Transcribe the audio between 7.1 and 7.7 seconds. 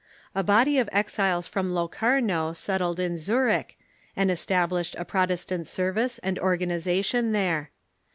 there.